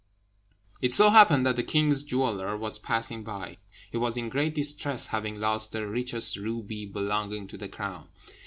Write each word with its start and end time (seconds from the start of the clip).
It 0.81 0.93
so 0.93 1.11
happened 1.11 1.45
that 1.45 1.57
the 1.57 1.61
king's 1.61 2.01
jeweller 2.01 2.57
was 2.57 2.79
passing 2.79 3.23
by. 3.23 3.57
He 3.91 3.97
was 3.99 4.17
in 4.17 4.29
great 4.29 4.55
distress, 4.55 5.05
having 5.05 5.39
lost 5.39 5.73
the 5.73 5.85
richest 5.87 6.37
ruby 6.37 6.87
belonging 6.87 7.45
to 7.49 7.57
the 7.59 7.69
crown. 7.69 8.07